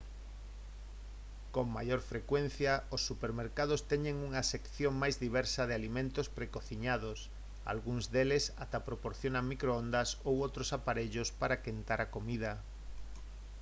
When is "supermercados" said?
3.09-3.85